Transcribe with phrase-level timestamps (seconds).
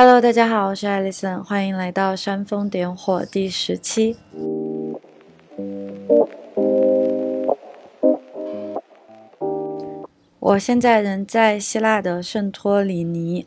[0.00, 4.16] Hello，大家好，我是艾丽森，欢迎来到煽风点火第十期。
[10.38, 13.44] 我现在人在希腊的圣托里尼，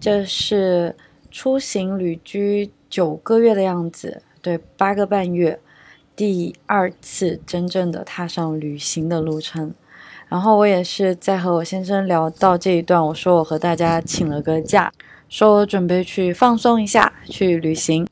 [0.00, 0.96] 这是
[1.30, 5.60] 出行旅居九个月的样子，对，八个半月，
[6.16, 9.72] 第二次真正的踏上旅行的路程。
[10.26, 14.92] 然后我也是在和我先生聊到这一段，我说我和大家请了个假，
[15.34, 18.06] 说我准备去放松一下，去旅行。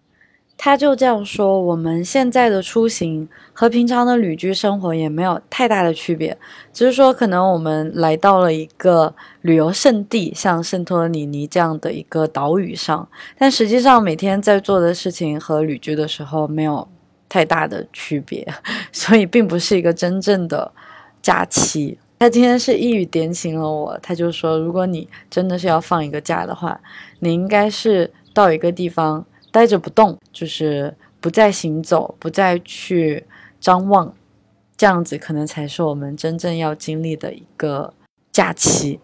[0.59, 6.37] 他就这样说：我们现在的出行和平常的旅居生活也没有太大的区别，
[6.73, 13.09] 只是说可能我们来到了一个旅游胜地，像圣托里尼这样的一个岛屿上，
[13.39, 16.89] 但实际上每天在做的事情和旅居的时候没有
[17.29, 18.45] 太大的区别，
[18.91, 20.73] 所以并不是一个真正的
[21.23, 22.01] 假期。
[22.23, 26.81] 他今天是一语点醒了我，他就说：如果你真的是要放一个假的话，
[27.19, 29.27] 你应该是到一个地方。
[29.51, 33.27] 待着不动，就是不再行走，不再去
[33.59, 34.15] 张望，
[34.77, 37.93] 这样子可能才是我们真正要经历的一个
[38.31, 39.01] 假期。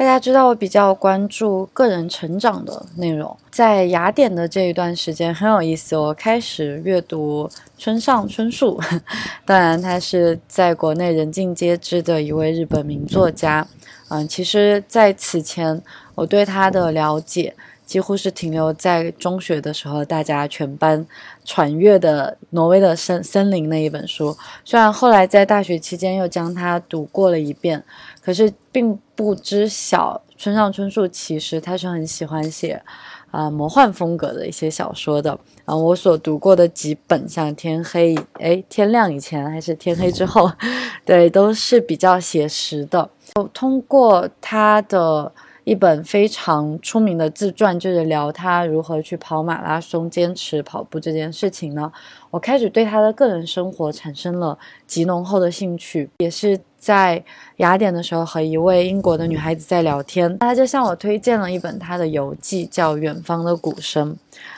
[0.00, 8.80] 大家知道我比较关注个人成长的内容，在雅典的这一段时间很有意思，我开始阅读村上春树，
[9.44, 13.68] 当然他是在国内人尽皆知的一位日本名作家。
[14.08, 15.82] 嗯，其实，在此前，
[16.14, 21.06] 我对他的了解几乎是停留在中学的时候，大家全班
[21.44, 24.34] 传阅的《挪威的森森林》那一本书。
[24.64, 27.84] 虽然后来在大学期间又将它读过了一遍，
[28.22, 32.82] 可是并不知晓村上春树其实他是很喜欢写。
[33.30, 40.50] 啊，魔幻风格的一些小说的，啊，我所读过的几本，像天黑，哎，天亮以前还是天黑之后，
[41.06, 43.08] 对，都是比较写实的。
[43.54, 45.30] 通过他的
[45.62, 51.92] 一本非常出名的自传，就是聊他如何去跑马拉松、坚持跑步这件事情呢，
[52.32, 54.58] 我开始对他的个人生活产生了
[54.88, 56.58] 极浓厚的兴趣，也是。
[56.80, 57.22] 在
[57.58, 64.12] 雅典的时候，和一位英国的女孩子在聊天，她就向我推荐了一本她的游记，叫《远方的鼓声》。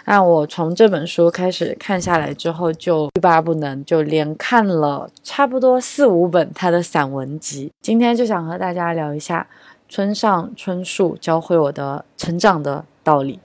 [0.04, 7.72] 那我从这本书开始看下来之后，就欲罢不能，就连看了差不多四五本她的散文集。
[7.82, 9.46] 今天就想和大家聊一下
[9.88, 13.40] 村上春树教会我的成长的道理。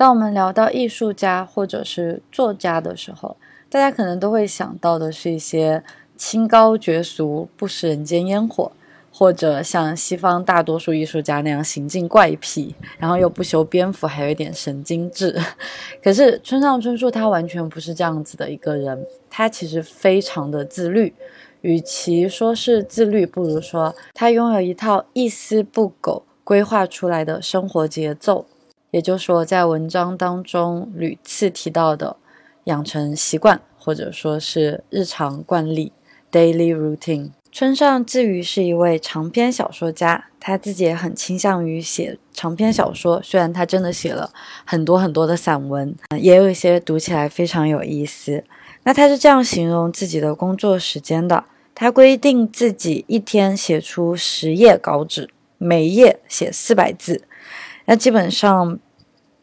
[0.00, 3.36] 当我们聊到艺术家或者是作家的时候，
[3.68, 5.84] 大家可能都会想到的是一些
[6.16, 8.72] 清高绝俗、不食人间烟火，
[9.12, 15.38] 或者像西方大多数艺术家那样行径怪癖，然后又不修边幅，还有一点神经质。
[16.02, 21.12] 可是村上春树他完全不是这样子的一个人，他其实非常的自律。
[21.60, 28.46] 与其说是自律，不如说他拥有一套一丝不苟规划出来的生活节奏。
[28.90, 32.16] 也就是说，在文章当中屡次提到的。
[32.64, 35.92] 养成习惯，或者说是日常惯例
[36.30, 37.30] （daily routine）。
[37.50, 43.20] 村上自诩是一位长篇小说家，他自己也很倾向于写长篇小说。
[43.24, 44.30] 虽然他真的写了
[44.66, 48.44] 很多很多的散文，也有一些读起来非常有意思。
[48.84, 51.42] 那他是这样形容自己的工作时间的：
[51.74, 57.24] 他规定自己一天写出十页稿纸，每页写四百字，
[57.86, 58.78] 那基本上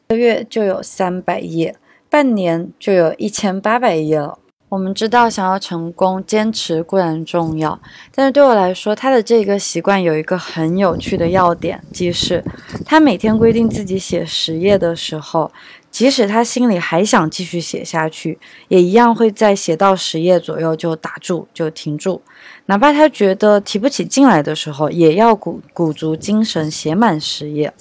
[0.10, 1.76] 一个月就有三百页。
[2.10, 4.40] 半年就有一千八百页了。
[4.70, 7.78] 我们知道，想要成功，坚持固然重要，
[8.16, 12.42] 但是对我来说，他的这个习惯有一个很有趣的要点，即是
[12.86, 15.52] 他每天规定自己写十页的时候，
[15.92, 18.40] 即使他心里还想继续写下去，
[18.70, 22.22] 也一样会在写到十页左右就打住，就停住。
[22.68, 27.74] 哪怕他觉得提不起劲来的时候，也要鼓鼓足精神写满十页。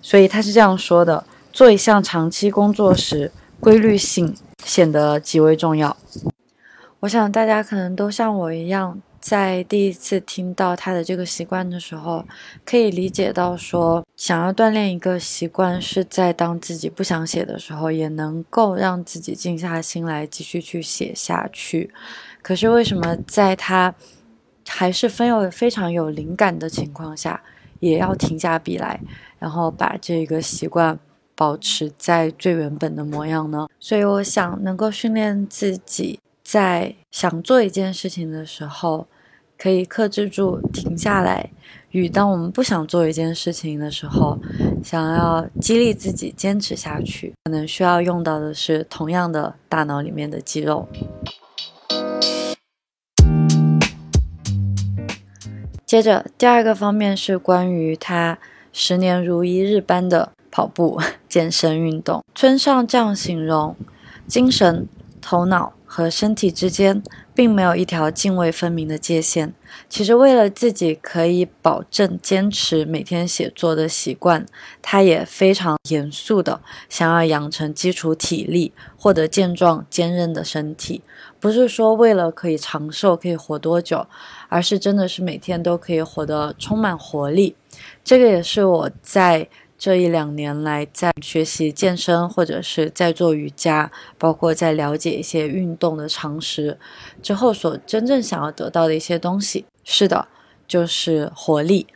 [0.00, 3.30] 所以他是这样说的：做一项长期工作时。
[3.60, 4.34] 规律性
[4.64, 5.94] 显得极为重要。
[7.00, 12.24] 我想大家可能都像我一样，在第一次听到他的这个习惯的时候，
[12.64, 21.92] 可以理解到说，想要锻炼一个习惯，是在当自己不想写的时候，也能够让自己静下心来继续去写下去。
[22.40, 23.94] 可是为什么在他
[24.66, 27.42] 还是非有非常有灵感的情况下，
[27.80, 29.00] 也要停下笔来，
[29.40, 30.98] 然后把这个习惯？
[31.36, 33.66] 保持在最原本的模样呢？
[33.78, 39.06] 所以我想能够训练自己，在想做一件事情的时候，
[39.56, 41.48] 可以克制住停下来；
[41.92, 44.38] 与当我们不想做一件事情的时候，
[44.84, 50.86] 想要激励自己坚持下去，可能需要用到的是同样的大脑里面的肌肉。
[55.90, 58.38] 接着，第二个方面是关于他
[58.72, 62.22] 十年如一日般的跑步、 健身运动。
[62.32, 63.74] 村上这样形容：
[64.28, 64.86] 精神、
[65.20, 67.02] 头脑和身体之间。
[67.40, 69.54] 并没有一条泾渭分明的界限。
[69.88, 74.44] 其实，为了自己可以保证坚持每天写作的习惯，
[74.82, 76.60] 他也非常严肃的
[76.90, 81.00] 想要养成基础体力，获得健壮坚韧的身体。
[81.40, 84.06] 不是说为了可以长寿，可以活多久，
[84.50, 87.56] 而是真的是每天都可以活得充满活力。
[88.04, 89.48] 这个也是我在。
[89.80, 96.78] 这一两年来，在学习健身，或者是在做瑜伽，包括在了解一些运动的常识
[97.22, 100.28] 之后，所真正想要得到的一些东西，是的，
[100.68, 101.86] 就是活力。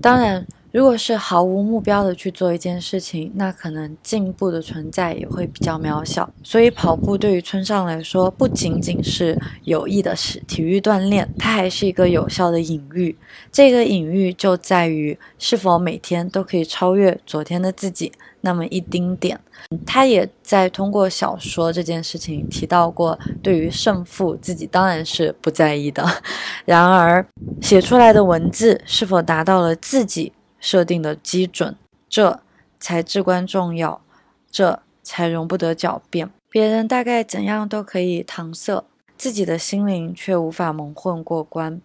[0.00, 0.46] 当然。
[0.76, 6.28] 如果是毫无目标的去做一件事情，那可能进步的存在也会比较渺小。
[6.42, 13.16] 所以跑步对于村上来说，不仅仅是有益的是体育锻炼，它还是一个有效的隐喻。
[13.50, 18.12] 这个隐喻就在于是否每天都可以超越昨天的自己
[18.42, 19.40] 那么一丁点。
[19.86, 26.06] 他也在通过小说这件事情提到过，对于胜负自己当然是不在意的。
[26.66, 27.26] 然而
[27.62, 30.34] 写出来的文字是否达到了自己。
[30.66, 31.76] 设定的基准，
[32.08, 32.40] 这
[32.80, 34.02] 才至关重要，
[34.50, 36.28] 这才容不得狡辩。
[36.50, 38.84] 别人大概怎样都可以搪塞，
[39.16, 41.80] 自己的心灵却无法蒙混过关。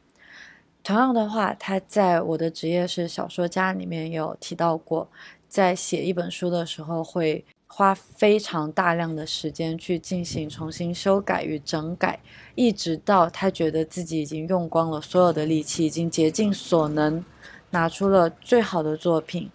[0.82, 5.08] 同样的话，他在我的职业是小说家里面有提到过，
[5.48, 12.20] 在写一本书的时候会花非常大量的时间去进行重新修改与整改，
[12.56, 17.24] 一直到他觉得自己已经用光了所有的力气，已经竭尽所能。
[17.72, 19.50] 拿出了最好的作品，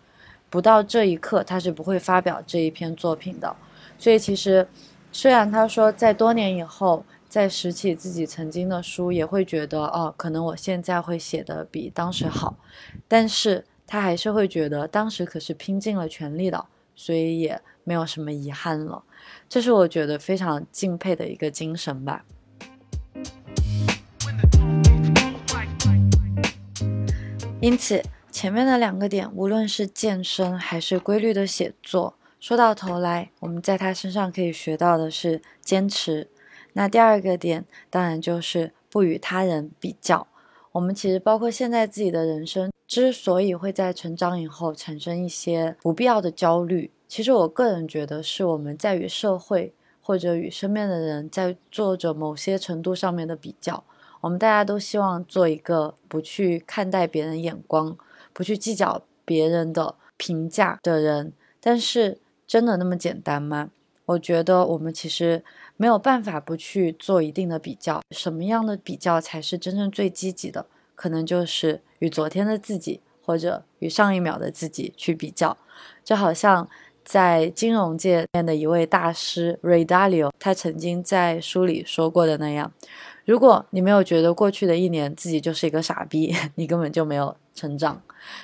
[0.51, 3.55] 不到这一刻，他是不会发表这一篇作品的。
[3.99, 4.67] 所以，其实
[5.13, 12.57] 虽然他说在多年以后再拾起自己曾经的书，也会觉得哦，可能我现在会写的比当时好，
[13.09, 16.65] 但是他还是会觉得当时可是拼尽了全力的，
[16.95, 19.03] 所以也没有什么遗憾了。
[19.49, 22.25] 这是我觉得非常敬佩的一个精神吧。
[27.67, 36.31] 因此，前面的两个点，无论是健身还是规律的写作，说到头来，我们在他身上可以学到的是坚持。
[36.75, 40.29] 那第二个点，当然就是不与他人比较。
[40.71, 53.83] 我们其实包括现在自己的人生，之所以会在成长以后产生一些不必要的焦虑，其实我个人觉得是我们在与社会或者与身边的人在做着某些程度上面的比较。
[54.21, 57.97] 我们大家都希望做一个不去看待别人眼光、
[58.33, 63.71] 不去计较别人的评价的人，但是真的那么简单吗？
[64.07, 65.45] 我觉得我们其实
[65.77, 68.01] 没有办法不去做一定的比较。
[68.13, 70.67] 什么样的比较才是真正最积极的？
[70.95, 75.57] 可能就是与昨天的自己，或者与上一秒的自己去比较。
[76.05, 76.69] 就好像
[77.07, 82.73] 在金融界面的一位大师 Ray Dalio，他曾经在书里说过的那样。
[83.25, 88.01] 如果你没有觉得过去的一年自己就是一个傻逼， 你根本就没有成长。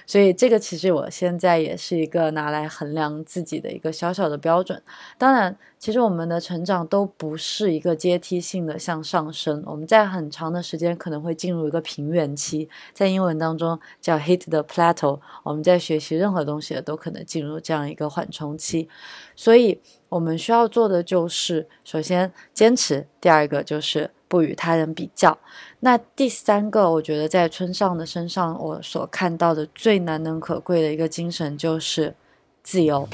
[0.06, 4.80] 所以这个其实我现在也是一个拿来衡量自己的一个小小的标准。
[5.18, 15.20] 当然，其实我们的成长都不是一个阶梯性的向上升，我们在很长的时间可能会进入一个平原期，在英文当中叫 hit the plateau。
[15.42, 18.88] 我们在学习任何东西都可能进入这样一个缓冲期。
[19.34, 24.10] 所以我们需要做的就是，首先坚持，第二个就是。
[24.32, 25.36] 不与他人比较。
[25.80, 32.14] 那第三个，我觉得在村上的身上，我所看到的最难能可贵的一个精神就是
[32.62, 33.06] 自由。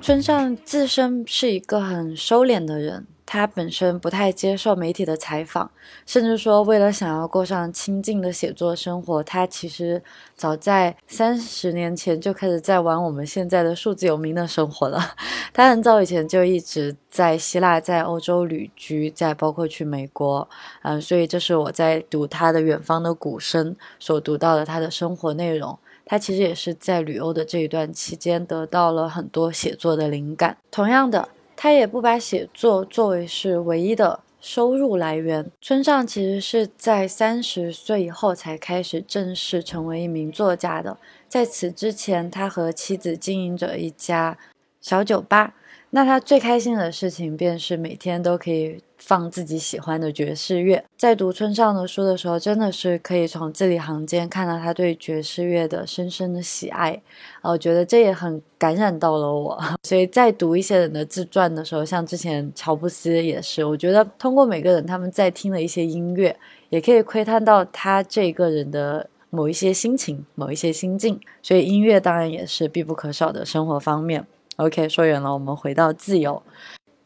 [0.00, 3.06] 村上自身是一个很收敛的人。
[3.30, 5.70] 他本身不太接受媒体的采访，
[6.06, 10.02] 甚至说为了想要过上清静的写作生活，他其实
[10.34, 15.14] 早在三十年前就开始在玩我们现在的数字游民的生活了。
[15.52, 20.48] 他很早以前就一直在希腊、在欧洲旅居，在包括去美国，
[20.80, 25.78] 嗯，所以这是我在读他的《远方的鼓声》所读到的他的生活内容。
[26.06, 30.56] 他其实也是在旅欧的这一段期间得到了很多写作的灵感。
[30.70, 31.28] 同样的。
[31.60, 35.50] 他也不把写作作为是唯一的收入来源。
[35.60, 40.96] 村上其实是在三十岁以后才开始正式成为一名作家的。
[41.28, 44.38] 在此之前，他和妻子经营着一家
[44.80, 45.54] 小酒吧，
[45.90, 50.84] 那他最开心的事情便是每天都可以放自己喜欢的爵士乐。
[50.96, 57.00] 在读村上的书的时候，真的是可以从字里行间看到他对爵士乐的深深的喜爱。
[57.42, 59.58] 我觉得这也很感染到了我。
[59.84, 66.36] 所以在读一些人的自传的时候，像之前乔布斯也是，我觉得通过每个人他们在听的一些音乐，
[66.68, 71.18] 也可以窥探到他这个人的某一些心情、某一些心境。
[71.42, 74.26] 所以音乐当然也是必不可少的生活方面。
[74.56, 76.42] OK，说远了，我们回到自由。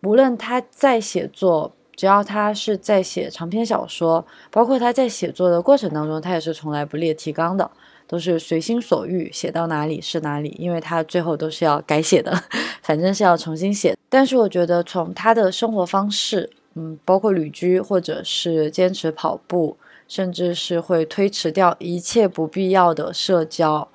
[0.05, 7.71] 无论他在写作，只要他是在写长篇小说，包括他在写作的过程当中，他也是从来不列提纲的，
[8.07, 10.57] 都是随心所欲，写到哪里是哪里。
[10.59, 12.33] 因为他最后都是要改写的，
[12.83, 13.97] 反正是要重新写。
[14.09, 19.77] 但是我觉得从他的生活方式，嗯，包括旅居，或者是坚持跑步，
[20.09, 23.87] 甚至是会推迟掉一切不必要的社交。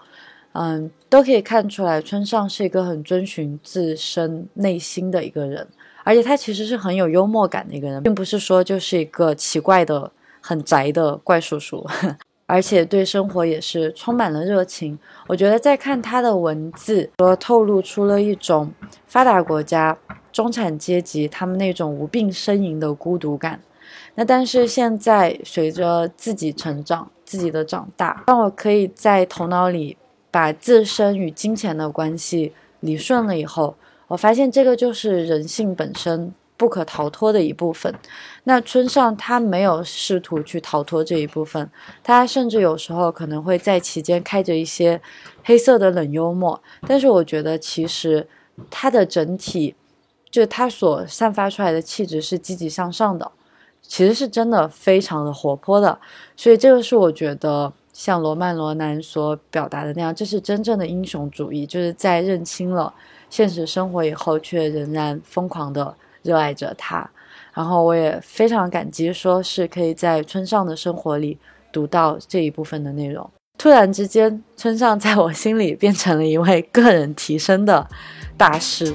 [0.53, 5.67] 嗯，都可以看出来，村上是一个很遵循自身内心的一个人，
[6.07, 10.09] 而且他其实是很有幽默感的一个人，并不是说就是一个奇怪的、
[10.39, 11.85] 很宅的怪叔叔，
[12.47, 14.97] 而且对生活也是充满了热情。
[15.27, 18.71] 我觉得在看他的文字，说透露出了一种
[19.05, 19.97] 发达国家
[20.31, 23.59] 中产阶级他们那种无病呻吟的孤独感。
[24.15, 29.97] 那但是现在随着自己成长、自己的长大，让我可以在头脑里。
[30.29, 33.73] 把自身与金钱的关系理顺了以后，
[34.07, 37.93] 我发现这个就是人性本身不可逃脱的一部分。
[38.45, 41.69] 那村上他没有试图去逃脱这一部分，
[42.03, 45.01] 他甚至有时候可能会在其间开着一些
[45.43, 46.61] 黑色的冷幽默。
[46.87, 48.27] 但是我觉得其实
[48.69, 49.75] 他的整体，
[50.29, 53.31] 就他所散发出来的气质是积极向上的，
[53.81, 55.99] 其实是真的非常的活泼的。
[56.35, 57.73] 所以这个是我觉得。
[57.93, 62.93] 像罗曼·罗兰所表达的那样，这是真正的英雄主义，就是在认清了
[63.29, 67.09] 现实生活以后，却仍然疯狂的热爱着它。
[67.53, 71.39] 然后我也非常感激，说是可以在村上的生活里
[71.71, 73.29] 读到这一部分的内容。
[73.57, 77.87] 突然之间，村上在我心里变成了一位个人提升的
[78.37, 78.93] 大师。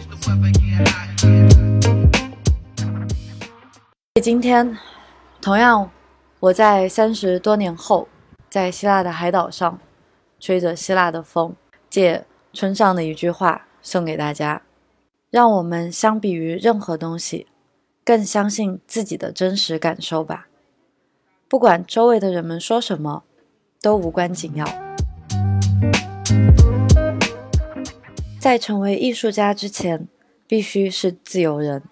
[4.23, 4.79] 今天，
[5.41, 5.91] 同样，
[6.39, 8.09] 我在三十多年后。
[8.49, 9.79] 在希腊的海岛上，
[10.39, 11.57] 吹着希腊的风，
[11.89, 14.63] 借村上的一句话送给大家：
[15.31, 17.47] 让我们相比于任何东西，
[18.05, 20.49] 更相信自己的真实感受吧。
[21.49, 23.25] 不管周围的人们说什么，
[23.81, 24.67] 都无关紧要。
[28.39, 30.09] 在成为艺术家之前，
[30.47, 31.83] 必须是自由人，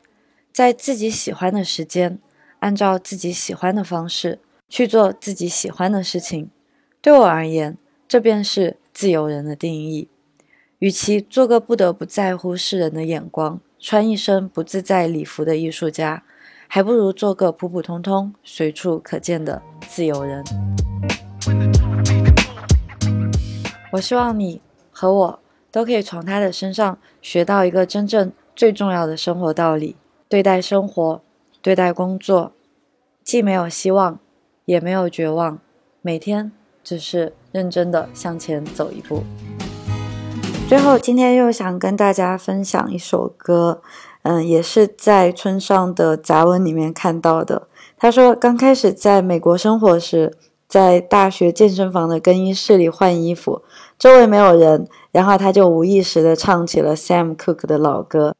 [0.53, 2.19] 在自己喜欢的时间，
[2.61, 4.39] 按照自己喜欢的方式。
[4.73, 6.49] 去做自己喜欢的事情，
[7.03, 10.07] 对我而言，这便是自由人的定义。
[10.81, 16.23] 与其做个不得不在乎世人的眼光、穿一身不自在礼服的艺术家，
[16.67, 20.43] 还不如做个普普通通、随处可见的自由人。
[23.93, 29.97] 我希望你和我都可以从他的身上学到一个真正最重要的生活道理：
[30.29, 31.23] 对待生活，
[31.61, 32.53] 对待工作，
[33.23, 34.19] 既没有希望。
[34.67, 35.59] 也没有绝望，
[36.01, 36.53] 每天
[36.85, 39.25] 只是认真的向前走一步。
[40.71, 43.83] 最后，今天又想跟大家分享一首歌，
[44.23, 47.67] 嗯，也是在村上的杂文里面看到的。
[47.99, 50.33] 他说，刚开始在美国生活时，
[50.69, 53.63] 在大学健身房的更衣室里换衣服，
[53.99, 58.37] 周围没有人，然后他就无意识的唱起了 Sam Cooke 的老歌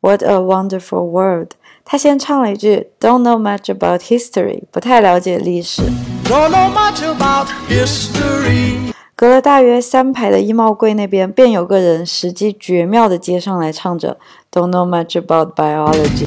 [0.00, 1.52] ，What a Wonderful World。
[1.86, 5.80] 他先唱了一句 "Don't know much about history"，不太了解历史。
[6.26, 8.92] Don't know much about history.
[9.20, 14.16] 隔了大约三排的衣帽柜那边，便有个人时机绝妙的接上来，唱着
[14.50, 16.24] "Don't know much about biology"，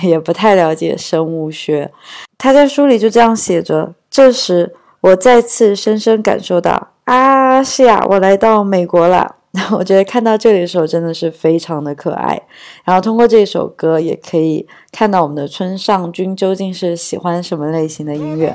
[0.08, 1.92] 也不太了解生物学。
[2.38, 3.92] 他在书里就这样写着。
[4.10, 9.36] 这时，我再次深深感受到，啊，是呀，我来到美国了。
[9.72, 12.40] 我觉得看到这里的时候真的是非常的可爱，
[12.84, 18.54] 然后通过这首歌也可以看到我们的村上君究竟是喜欢什么类型的音乐。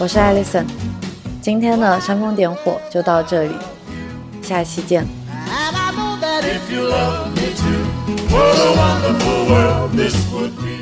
[0.00, 0.66] 我是艾丽森，
[1.40, 3.54] 今天的煽风点火就到这里，
[4.42, 5.06] 下期见。
[8.32, 10.81] What a wonderful world this would be.